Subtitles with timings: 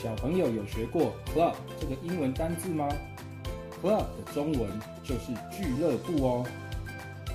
[0.00, 2.88] 小朋友有学过 “club” 这个英文单字吗
[3.82, 4.70] ？“club” 的中文
[5.02, 6.46] 就是俱乐部哦。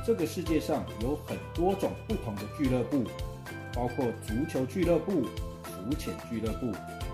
[0.06, 3.04] 这个世界上有很多种不同的俱乐部，
[3.74, 5.26] 包括足球俱乐部。
[5.86, 6.72] 浮潜俱乐部、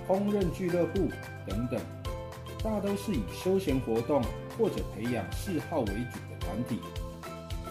[0.08, 1.10] 烹饪俱乐部
[1.48, 1.82] 等等，
[2.64, 4.22] 大都是以休闲活动
[4.60, 6.80] 或者培养嗜好为主的团体。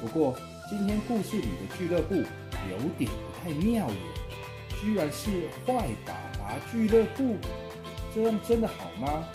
[0.01, 0.35] 不过，
[0.69, 3.97] 今天故事里的俱乐部有点不太妙耶，
[4.81, 7.37] 居然是坏爸爸俱乐部，
[8.15, 9.29] 这样真的好吗？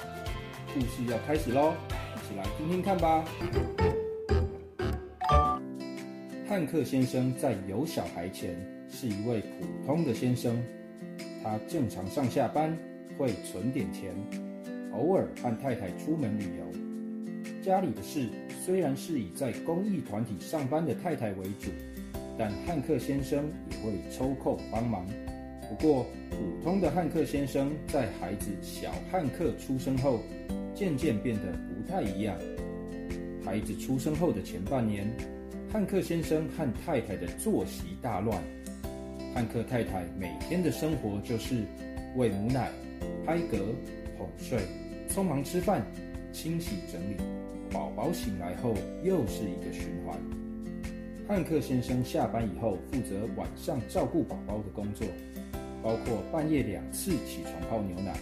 [0.73, 1.73] 故事要开始喽，
[2.15, 3.23] 一起来听听看吧。
[6.47, 8.55] 汉克先生在有小孩前
[8.89, 10.61] 是一位普通的先生。
[11.43, 12.75] 他正常上下班，
[13.17, 14.11] 会存点钱，
[14.93, 17.61] 偶尔和太太出门旅游。
[17.61, 18.27] 家里的事
[18.65, 21.69] 虽然是以在公益团体上班的太太为主，
[22.37, 25.05] 但汉克先生也会抽空帮忙。
[25.73, 30.19] 不过，普通的汉克先生在孩子小汉克出生后，
[30.75, 32.37] 渐渐变得不太一样。
[33.43, 35.11] 孩子出生后的前半年，
[35.71, 38.39] 汉克先生和太太的作息大乱。
[39.33, 41.63] 汉克太太每天的生活就是
[42.15, 42.69] 喂母奶、
[43.25, 43.57] 拍嗝、
[44.19, 44.59] 哄睡、
[45.09, 45.83] 匆忙吃饭、
[46.31, 47.15] 清洗整理。
[47.71, 50.15] 宝宝醒来后又是一个循环。
[51.27, 55.07] 汉克先生下班以后负责晚上照顾宝宝的工作，
[55.83, 58.17] 包括半夜两次起床泡牛奶、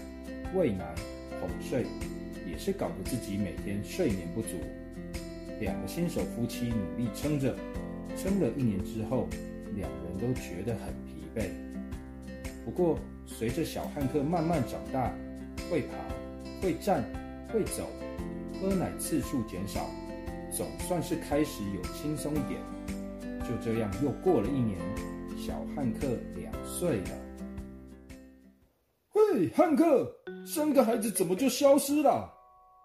[0.55, 0.93] 喂奶、
[1.39, 1.85] 哄睡，
[2.49, 4.49] 也是搞得自己每天睡眠不足。
[5.59, 7.55] 两个新手夫妻努力撑着，
[8.17, 9.29] 撑了一年之后。
[9.73, 11.43] 两人都觉得很疲惫。
[12.65, 15.13] 不过，随着小汉克慢慢长大，
[15.69, 15.95] 会爬、
[16.61, 17.05] 会站、
[17.47, 17.87] 会走，
[18.59, 19.89] 喝奶次数减少，
[20.51, 22.59] 总算是开始有轻松一点。
[23.47, 24.77] 就这样，又过了一年，
[25.37, 26.05] 小汉克
[26.35, 27.20] 两岁了。
[29.55, 30.11] 汉克，
[30.45, 32.29] 生个孩子怎么就消失了？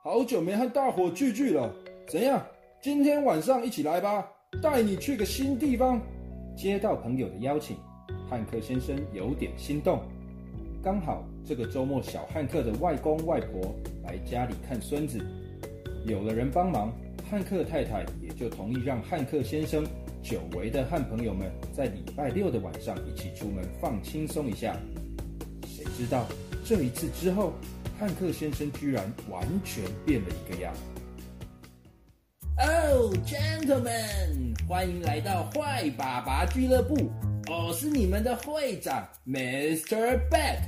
[0.04, 1.72] 好久没和大伙聚聚了，
[2.06, 2.44] 怎样？
[2.80, 4.24] 今天晚上一起来吧，
[4.62, 6.00] 带你去个新地方。
[6.56, 7.76] 接到朋友的邀请，
[8.30, 10.00] 汉克先生有点心动。
[10.82, 13.74] 刚好这个周末，小汉克的外公外婆
[14.04, 15.18] 来家里看孙子，
[16.06, 16.92] 有了人帮忙，
[17.28, 19.84] 汉克太太也就同意让汉克先生
[20.22, 24.76] 久违的和朋友们在礼拜六的晚上一起出门放轻松一下。
[25.96, 26.26] 知道
[26.62, 27.54] 这一次之后，
[27.98, 30.74] 汉克先生居然完全变了一个样。
[32.58, 37.10] Oh, gentlemen，欢迎来到坏爸爸俱乐部。
[37.48, 40.20] 我是你们的会长，Mr.
[40.28, 40.58] Bad。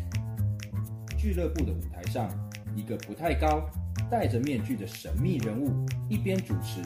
[1.18, 2.30] 俱乐部的舞台上，
[2.74, 3.68] 一个不太高、
[4.10, 6.80] 戴着面具的神秘人物，一边主持，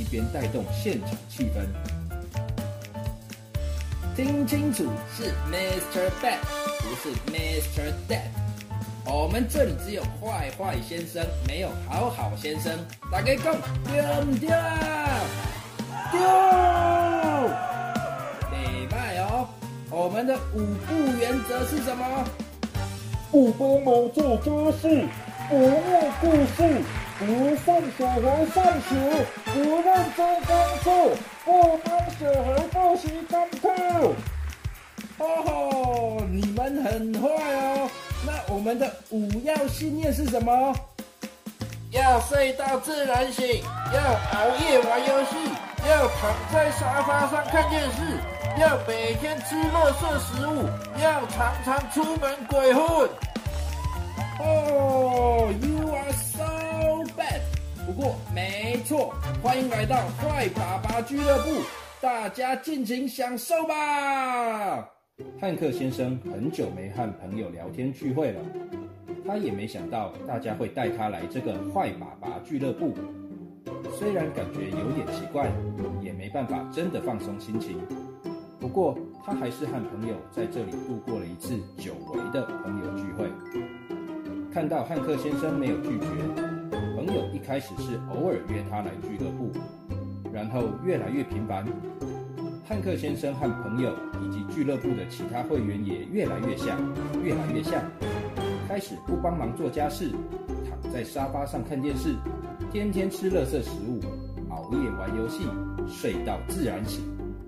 [0.00, 1.66] 一边带动现场气氛。
[4.14, 4.84] 听清楚，
[5.16, 6.10] 是 Mr.
[6.22, 6.38] Bad，
[6.82, 7.92] 不是 Mr.
[8.08, 8.30] Dead。
[9.04, 12.78] 我们这里只有坏坏先生，没有好好先生。
[13.10, 13.54] 大家讲
[13.84, 13.92] 丢
[14.38, 14.48] 丢？
[16.12, 16.18] 丢！
[18.50, 19.48] 礼拜哦，
[19.90, 22.24] 我们的五不原则是什么？
[23.30, 25.06] 不帮忙做家事，
[25.48, 26.82] 不念故事，
[27.18, 27.24] 不
[27.64, 28.20] 送小孩
[28.54, 28.90] 上学，
[29.52, 30.50] 不认真工
[30.82, 30.88] 作，
[31.44, 31.88] 不帮
[32.18, 33.64] 小孩复习功课。
[35.20, 37.90] 哦吼，你们很坏哦。
[38.26, 40.74] 那我们的五要信念是什么？
[41.90, 45.36] 要睡到自然醒，要熬夜玩游戏，
[45.88, 48.18] 要躺在沙发上看电视，
[48.60, 50.68] 要每天吃垃圾食物，
[51.02, 53.10] 要常常出门鬼混。
[54.38, 57.40] 哦，You are so bad。
[57.84, 59.12] 不过没错，
[59.42, 61.62] 欢迎来到坏爸爸俱乐部，
[62.00, 64.88] 大家尽情享受吧。
[65.40, 68.40] 汉克先生很久没和朋友聊天聚会了，
[69.26, 72.94] 他也没想到大家会带他来这个坏爸爸俱乐部。
[73.98, 75.50] 虽然感觉有点奇怪，
[76.02, 77.78] 也没办法真的放松心情。
[78.58, 83.28] 不过他还是和朋友在这里度过了一次久违的朋友聚会。
[84.52, 86.06] 看到汉克先生没有拒绝，
[86.96, 89.50] 朋友一开始是偶尔约他来俱乐部，
[90.32, 91.64] 然后越来越频繁。
[92.70, 96.78] 汉克先生和朋友以及俱乐部的其他会员也越来越像，
[97.20, 97.82] 越来越像，
[98.68, 100.12] 开始不帮忙做家事，
[100.64, 102.14] 躺在沙发上看电视，
[102.70, 103.98] 天天吃垃圾食物，
[104.50, 105.42] 熬夜玩游戏，
[105.88, 107.02] 睡到自然醒。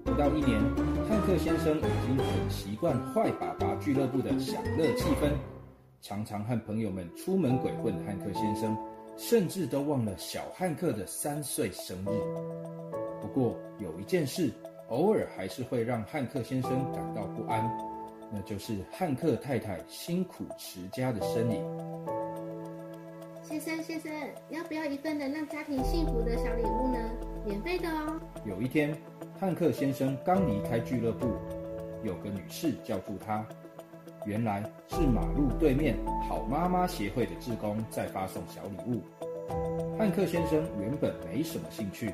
[0.04, 0.60] 不到一年，
[1.08, 5.30] 汉克先生已经很习惯坏爸爸俱乐部的享乐气氛，
[6.00, 7.94] 常常和朋友们出门鬼混。
[8.04, 8.76] 汉克先生
[9.16, 12.10] 甚至都忘了小汉克的三岁生日。
[13.20, 14.50] 不过有一件事，
[14.92, 17.66] 偶尔还是会让汉克先生感到不安，
[18.30, 21.64] 那就是汉克太太辛苦持家的身影。
[23.42, 24.12] 先生，先生，
[24.50, 26.98] 要不要一份能让家庭幸福的小礼物呢？
[27.46, 28.20] 免费的哦。
[28.44, 28.94] 有一天，
[29.40, 31.26] 汉克先生刚离开俱乐部，
[32.04, 33.46] 有个女士叫住他，
[34.26, 35.96] 原来是马路对面
[36.28, 39.00] 好妈妈协会的志工在发送小礼物。
[39.98, 42.12] 汉克先生原本没什么兴趣，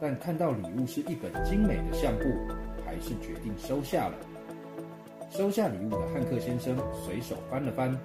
[0.00, 2.24] 但看到礼物是一本精美的相簿，
[2.86, 4.14] 还是决定收下了。
[5.30, 7.96] 收下礼物的汉克先生随手翻了翻。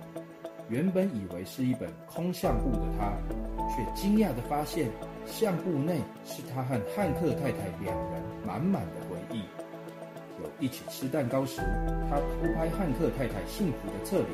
[0.68, 3.14] 原本以为是一本空相簿的他，
[3.70, 4.90] 却惊讶地发现，
[5.26, 9.44] 相簿内是他和汉克太太两人满满的回忆。
[10.42, 11.62] 有一起吃蛋糕时，
[12.10, 14.30] 他偷拍汉克太太幸福的侧脸；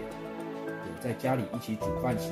[1.02, 2.30] 在家里一起煮饭时，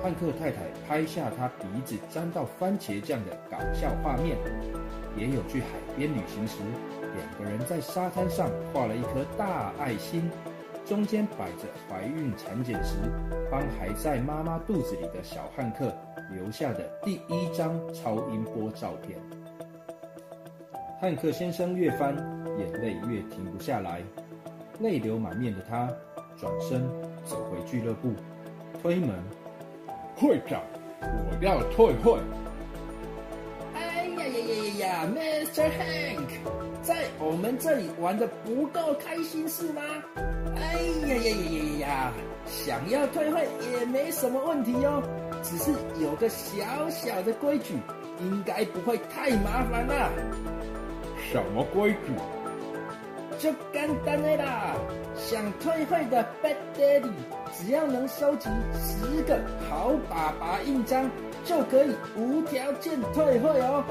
[0.00, 4.36] 汉克太太拍下他鼻子沾到番茄酱的搞笑画面；
[5.16, 5.66] 也有去海
[5.96, 6.58] 边旅行时，
[7.16, 10.30] 两个人在沙滩上画了一颗大爱心。
[10.84, 12.96] 中间摆着怀孕产检时
[13.48, 15.94] 帮还在妈妈肚子里的小汉克
[16.32, 19.16] 留下的第一张超音波照片。
[21.00, 22.16] 汉克先生越翻，
[22.58, 24.02] 眼泪越停不下来，
[24.80, 25.88] 泪流满面的他
[26.36, 26.82] 转身
[27.24, 28.12] 走回俱乐部，
[28.80, 29.10] 推门
[30.16, 30.60] ：“会长，
[31.00, 32.18] 我要退会。”
[33.74, 35.70] 哎呀呀呀呀呀，Mr.
[35.70, 36.28] Hank，
[36.82, 39.82] 在我们这里玩的不够开心是吗？
[40.56, 42.12] 哎呀呀呀呀呀！
[42.46, 45.02] 想要退会也没什么问题哦，
[45.42, 45.70] 只是
[46.02, 47.74] 有个小小的规矩，
[48.20, 50.10] 应该不会太麻烦啦。
[51.30, 52.12] 什么规矩？
[53.42, 54.76] 就简单的啦。
[55.16, 57.10] 想退会的 Bad Daddy，
[57.52, 59.36] 只要能收集十个
[59.68, 61.10] 好爸爸印章，
[61.44, 63.82] 就可以无条件退会哦。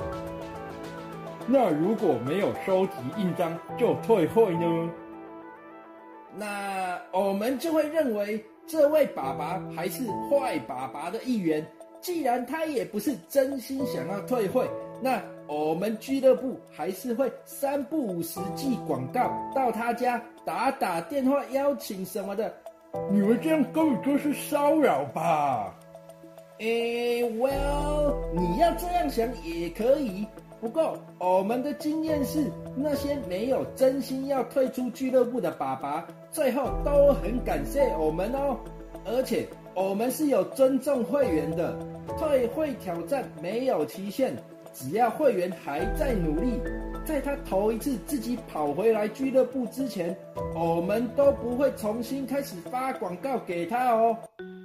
[1.48, 4.90] 那如果没有收集印章就退会呢？
[6.34, 11.68] 那我们就会认为这位爸爸还是坏爸爸的一员。
[12.00, 14.68] 既然他也不是真心想要退会，
[15.04, 15.22] 那
[15.52, 22.54] 我们俱乐部还是会三不五时寄广告到他家，打打电话邀请什么的。
[23.12, 25.78] 你们这样根本就是骚扰吧？
[26.60, 30.26] 诶，Well，你要这样想也可以。
[30.62, 38.58] 不过，我们的经验是，那些没有真心要退出俱乐部的爸爸，最后都很感谢我们哦。
[39.06, 39.46] 而且，
[39.76, 41.78] 我们是有尊重会员的，
[42.18, 44.34] 退会挑战没有期限，
[44.74, 46.60] 只要会员还在努力，
[47.06, 50.16] 在他头一次自己跑回来俱乐部之前，
[50.56, 54.18] 我们都不会重新开始发广告给他哦。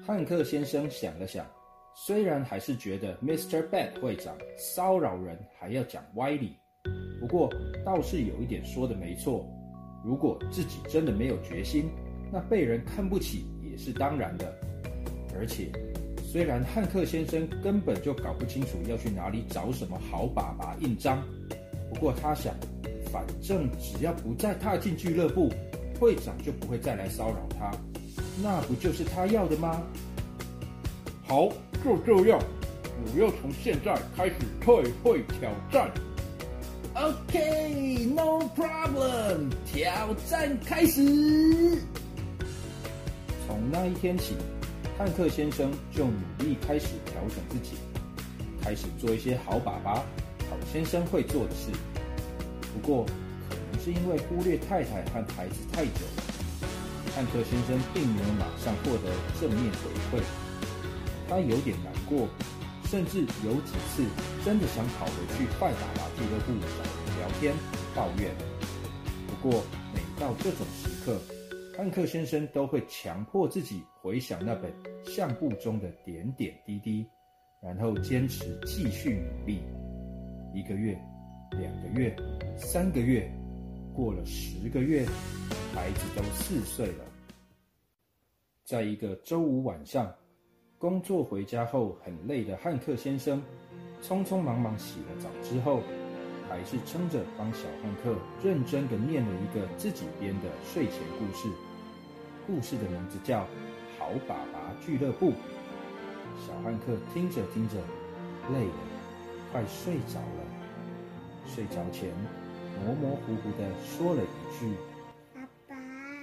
[0.06, 1.44] 汉克先生想了想。
[1.98, 3.66] 虽然还是觉得 Mr.
[3.70, 6.54] Bad 会长骚扰人还要讲歪理，
[7.18, 7.50] 不过
[7.86, 9.48] 倒是有一点说的没错。
[10.04, 11.88] 如果自己真的没有决心，
[12.30, 14.54] 那被人看不起也是当然的。
[15.34, 15.72] 而且，
[16.30, 21.22] 虽然汉克先生根本就搞不清楚要去哪里找什么好爸爸印章，
[21.88, 22.52] 不过他想，
[23.12, 25.50] 反正只要不再踏进俱乐部，
[26.00, 27.70] 会长就不会再来骚扰他，
[28.42, 29.82] 那不就是他要的吗？
[31.26, 31.48] 好。
[31.84, 32.40] 就这样，
[33.04, 35.88] 我要从现在开始退会挑战。
[36.94, 41.00] OK，No problem，挑战开始。
[43.46, 44.34] 从那一天起，
[44.98, 47.76] 汉克先生就努力开始调整自己，
[48.62, 49.96] 开始做一些好爸爸、
[50.48, 51.70] 好先生会做的事。
[52.72, 53.04] 不过，
[53.46, 56.22] 可能是因为忽略太太和孩子太久了，
[57.14, 60.22] 汉克先生并没有马上获得正面回馈。
[61.28, 62.26] 他有点难过，
[62.88, 64.02] 甚至有几次
[64.46, 67.54] 真的想跑回去坏爸爸俱乐部找人聊天
[67.94, 68.34] 抱怨。
[69.26, 69.62] 不过
[69.92, 71.20] 每到这种时刻，
[71.76, 74.72] 汉克先生都会强迫自己回想那本
[75.04, 77.06] 相簿中的点点滴滴，
[77.62, 79.60] 然后坚持继续努力。
[80.54, 80.98] 一个月，
[81.50, 82.16] 两个月，
[82.56, 83.30] 三个月，
[83.94, 85.04] 过了十个月，
[85.74, 87.04] 孩子都四岁了。
[88.64, 90.12] 在一个周五晚上。
[90.78, 93.42] 工作回家后很累的汉克先生，
[94.02, 95.80] 匆匆忙忙洗了澡之后，
[96.48, 101.48] 还是撑着帮小汉克认真的念了一个自己编的睡前故事。
[102.46, 103.40] 故事的名字叫
[103.98, 105.30] 《好爸爸俱乐部》。
[106.46, 107.76] 小汉克听着听着，
[108.52, 108.72] 累了，
[109.50, 110.44] 快睡着了。
[111.48, 112.10] 睡着前，
[112.84, 114.74] 模模糊糊的说了一句。
[115.34, 115.74] 爸爸，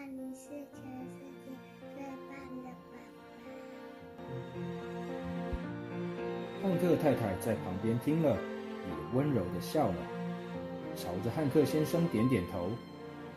[0.06, 1.51] 你是全世界
[1.96, 2.96] 最棒的爸
[6.62, 8.38] 爸汉克太太在旁边听了，
[8.88, 9.96] 也温柔的笑了，
[10.96, 12.70] 朝着汉克先生点点头，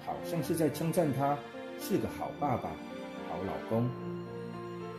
[0.05, 1.39] 好像是在称赞他
[1.81, 2.71] 是个好爸爸、
[3.29, 3.89] 好老公。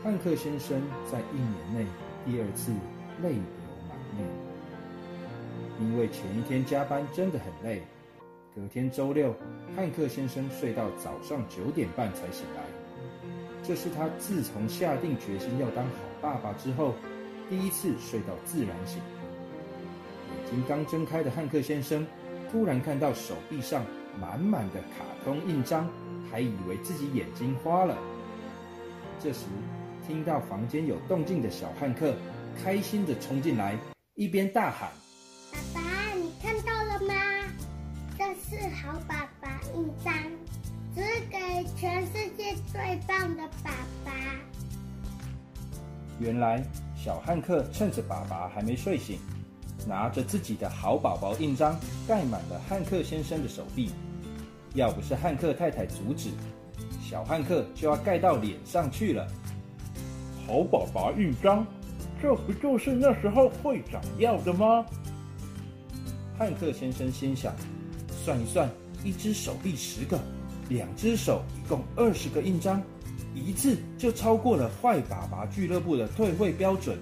[0.03, 1.85] 汉克先生在一年内
[2.25, 2.71] 第二次
[3.21, 3.41] 泪流
[3.89, 4.27] 满面，
[5.81, 7.81] 因为前一天加班真的很累。
[8.55, 9.35] 隔天周六，
[9.75, 12.63] 汉克先生睡到早上九点半才醒来，
[13.63, 16.93] 这是他自从下定决心要当好爸爸之后。
[17.49, 18.99] 第一次睡到自然醒，
[20.27, 22.05] 眼睛刚睁开的汉克先生，
[22.51, 23.83] 突然看到手臂上
[24.19, 25.89] 满满的卡通印章，
[26.31, 27.97] 还以为自己眼睛花了。
[29.19, 29.45] 这时，
[30.05, 32.15] 听到房间有动静的小汉克，
[32.63, 33.77] 开心的冲进来，
[34.15, 34.89] 一边大喊
[35.73, 37.13] ：“爸爸，你看到了吗？
[38.17, 40.13] 这是好爸爸印章，
[40.95, 43.71] 只给全世界最棒的爸
[44.05, 44.11] 爸。”
[46.19, 46.63] 原来。
[46.99, 49.19] 小汉克趁着爸爸还没睡醒，
[49.87, 53.91] 拿着自己的好宝宝印章盖满了汉克先生的手臂。
[54.73, 56.29] 要不是汉克太太阻止，
[57.01, 59.25] 小汉克就要盖到脸上去了。
[60.45, 61.65] 好宝宝印章，
[62.21, 64.85] 这不就是那时候会长要的吗？
[66.37, 67.55] 汉克先生心想：
[68.23, 68.69] 算一算，
[69.03, 70.19] 一只手臂十个，
[70.69, 72.81] 两只手一共二十个印章。
[73.33, 76.97] 一次就超过了坏爸爸俱乐部的退会标准。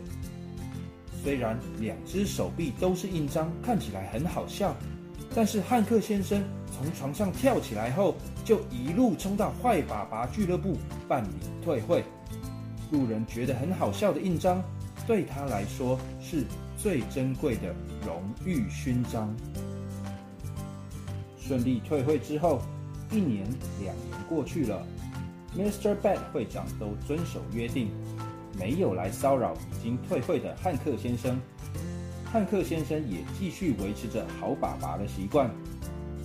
[1.26, 4.76] 虽然两只手臂都是印章，看起来很好笑，
[5.34, 8.14] 但是汉克先生从床上跳起来后，
[8.44, 10.78] 就一路冲到坏爸爸俱乐部
[11.08, 11.30] 办理
[11.64, 12.04] 退会。
[12.92, 14.64] 路人觉得很好笑的印章，
[15.08, 16.46] 对他来说是
[16.78, 17.74] 最珍贵的
[18.06, 19.36] 荣誉勋章。
[21.40, 22.62] 顺利退会之后，
[23.12, 23.48] 一年、
[23.82, 24.86] 两年过去了。
[25.58, 25.96] Mr.
[26.00, 27.90] Bad 会长都遵守约定，
[28.58, 31.40] 没有来骚扰已经退会的汉克先生。
[32.26, 35.50] 汉克先生也继续维持着好爸爸的习惯，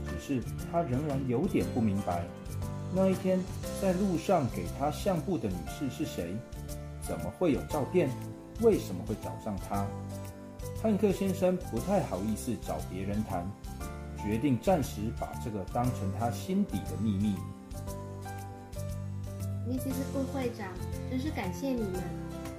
[0.07, 2.25] 只是他仍然有点不明白，
[2.95, 3.39] 那一天
[3.81, 6.35] 在路上给他相簿的女士是谁？
[7.03, 8.11] 怎么会有照片？
[8.61, 9.87] 为什么会找上他？
[10.83, 13.47] 汉克先生不太好意思找别人谈，
[14.17, 17.37] 决定暂时把这个当成他心底的秘密。
[19.67, 20.69] 密西斯副会长，
[21.11, 22.01] 真是感谢你们！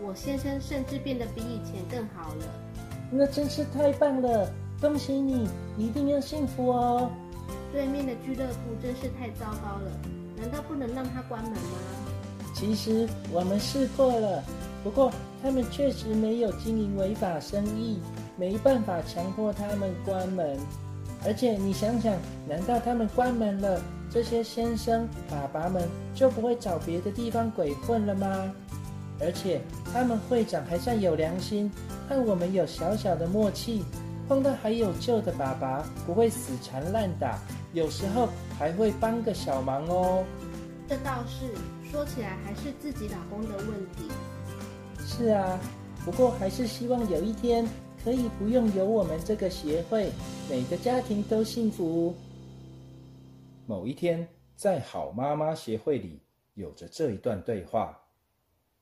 [0.03, 2.45] 我先生甚至变得比以前更好了。
[3.09, 7.09] 那真是太棒了，恭喜你，一定要幸福哦！
[7.71, 9.91] 对面的俱乐部真是太糟糕了，
[10.35, 11.77] 难道不能让他关门吗？
[12.53, 14.43] 其实我们试过了，
[14.83, 15.09] 不过
[15.41, 18.01] 他们确实没有经营违法生意，
[18.35, 20.59] 没办法强迫他们关门。
[21.25, 22.13] 而且你想想，
[22.49, 23.81] 难道他们关门了？
[24.13, 28.53] 这些先生爸爸们就不会找别的地方鬼混了吗？
[29.21, 29.61] 而且
[29.93, 31.71] 他们会长还算有良心，
[32.09, 33.85] 和我们有小小的默契，
[34.27, 37.39] 碰到还有救的爸爸不会死缠烂打，
[37.71, 38.27] 有时候
[38.59, 40.25] 还会帮个小忙哦。
[40.89, 41.45] 这倒是，
[41.89, 44.09] 说起来还是自己老公的问题。
[45.05, 45.57] 是啊，
[46.03, 47.65] 不过还是希望有一天
[48.03, 50.11] 可以不用有我们这个协会，
[50.49, 52.13] 每个家庭都幸福。
[53.65, 56.21] 某一天，在好妈妈协会里，
[56.55, 57.97] 有着这一段对话。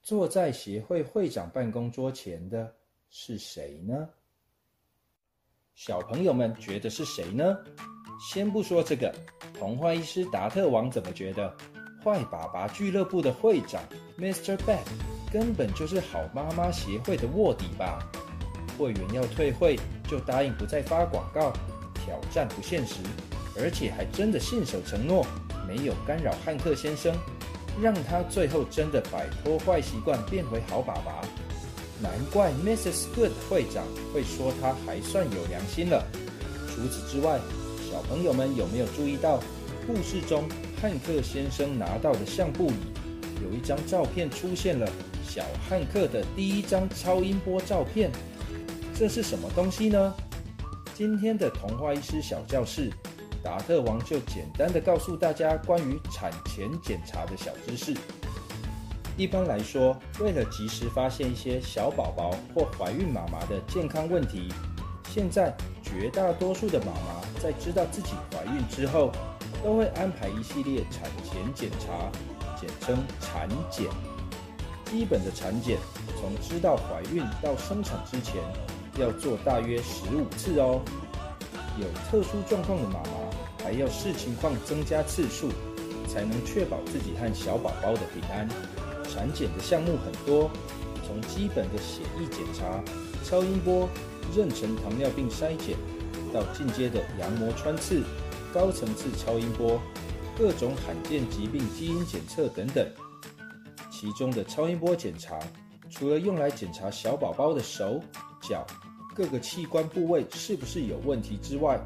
[0.01, 2.73] 坐在协会会长办公桌前的
[3.09, 4.09] 是谁呢？
[5.75, 7.57] 小朋友们觉得是谁呢？
[8.31, 9.13] 先不说这个，
[9.53, 11.55] 童话医师达特王怎么觉得？
[12.03, 13.83] 坏爸爸俱乐部的会长
[14.17, 14.55] Mr.
[14.55, 14.85] Bad
[15.33, 17.99] 根本就是好妈妈协会的卧底吧？
[18.77, 21.51] 会员要退会，就答应不再发广告，
[21.95, 23.03] 挑战不现实。
[23.61, 25.25] 而且还真的信守承诺，
[25.67, 27.13] 没有干扰汉克先生，
[27.81, 31.21] 让他最后真的摆脱坏习惯，变回好爸爸。
[32.01, 33.07] 难怪 Mrs.
[33.13, 36.05] Good 会长会说他还算有良心了。
[36.67, 37.39] 除此之外，
[37.91, 39.39] 小朋友们有没有注意到，
[39.85, 40.47] 故事中
[40.81, 42.75] 汉克先生拿到的相簿里
[43.43, 44.89] 有一张照片出现了
[45.27, 48.09] 小汉克的第一张超音波照片？
[48.95, 50.13] 这是什么东西呢？
[50.95, 52.89] 今天的童话医师小教室。
[53.43, 57.95] 达特王就简单的告诉大家关于产前检查的小知识。
[59.17, 64.53] 一般来说，为了及时发现一些小宝宝或怀孕妈妈的健康问题，
[65.11, 65.53] 现在
[65.83, 69.11] 绝大多数的妈妈在知道自己怀孕之后，
[69.63, 72.09] 都会安排一系列产前检查，
[72.59, 73.87] 简称产检。
[74.85, 75.77] 基本的产检，
[76.19, 78.41] 从知道怀孕到生产之前，
[78.97, 80.81] 要做大约十五次哦。
[81.77, 83.28] 有特殊状况的妈妈，
[83.63, 85.49] 还要视情况增加次数，
[86.07, 88.47] 才能确保自己和小宝宝的平安。
[89.11, 90.49] 产检的项目很多，
[91.05, 92.83] 从基本的血液检查、
[93.23, 93.89] 超音波、
[94.33, 95.75] 妊娠糖尿病筛检，
[96.33, 98.03] 到进阶的羊膜穿刺、
[98.53, 99.81] 高层次超音波、
[100.37, 102.87] 各种罕见疾病基因检测等等。
[103.91, 105.37] 其中的超音波检查，
[105.89, 107.99] 除了用来检查小宝宝的手
[108.41, 108.65] 脚。
[109.15, 111.77] 各个器官部位是不是有问题之外，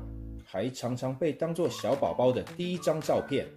[0.53, 3.47] 还常常被当作小宝宝的第一张照片。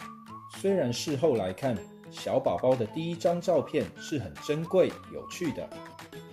[0.59, 1.77] 虽然事后来看，
[2.11, 5.69] 小宝宝的第一张照片是很珍贵、有趣的，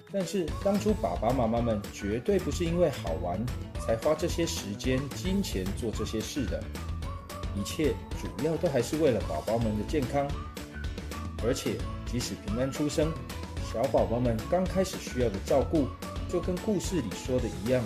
[0.09, 3.45] 但是当初爸爸妈妈们绝对不是因为好玩
[3.85, 6.63] 才花这些时间、金钱做这些事的，
[7.57, 10.25] 一切主要都还是为了宝宝们的健康。
[11.45, 13.11] 而且，即使平安出生，
[13.69, 15.87] 小宝宝们刚开始需要的照顾。
[16.29, 17.83] 就跟故事里说的一样，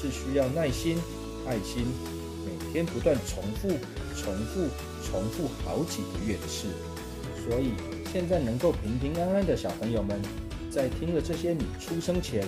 [0.00, 0.96] 是需要耐心、
[1.46, 1.84] 爱心，
[2.44, 3.68] 每天不断重复、
[4.16, 4.68] 重复、
[5.04, 6.66] 重复好几个月的事。
[7.42, 7.72] 所以，
[8.12, 10.20] 现在能够平平安安的小朋友们，
[10.70, 12.46] 在听了这些你出生前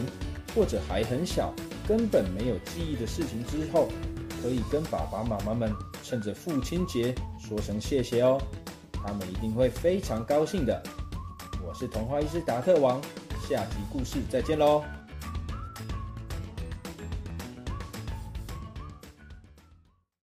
[0.54, 1.52] 或者还很小、
[1.88, 3.88] 根本没有记忆的事情之后，
[4.42, 5.72] 可以跟爸爸妈妈们
[6.02, 8.40] 趁着父亲节说声谢谢哦，
[8.92, 10.82] 他们一定会非常高兴的。
[11.66, 13.00] 我是童话医师达特王，
[13.49, 15.01] 下集故事再见喽。